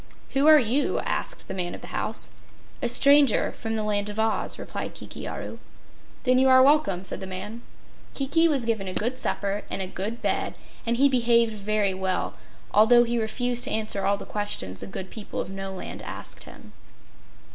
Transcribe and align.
"Who 0.31 0.47
are 0.47 0.57
you?" 0.57 0.97
asked 1.01 1.47
the 1.47 1.53
man 1.53 1.75
of 1.75 1.81
the 1.81 1.93
house. 1.93 2.31
"A 2.81 2.89
stranger 2.89 3.51
from 3.51 3.75
the 3.75 3.83
Land 3.83 4.09
of 4.09 4.19
Oz," 4.19 4.57
replied 4.57 4.95
Kiki 4.95 5.27
Aru. 5.27 5.59
"Then 6.23 6.39
you 6.39 6.49
are 6.49 6.63
welcome," 6.63 7.03
said 7.03 7.19
the 7.19 7.27
man. 7.27 7.61
Kiki 8.15 8.47
was 8.47 8.65
given 8.65 8.87
a 8.87 8.95
good 8.95 9.19
supper 9.19 9.61
and 9.69 9.79
a 9.79 9.85
good 9.85 10.19
bed, 10.23 10.55
and 10.87 10.97
he 10.97 11.07
behaved 11.07 11.53
very 11.53 11.93
well, 11.93 12.33
although 12.73 13.03
he 13.03 13.19
refused 13.21 13.63
to 13.65 13.69
answer 13.69 14.03
all 14.03 14.17
the 14.17 14.25
questions 14.25 14.79
the 14.79 14.87
good 14.87 15.11
people 15.11 15.39
of 15.39 15.51
Noland 15.51 16.01
asked 16.01 16.45
him. 16.45 16.73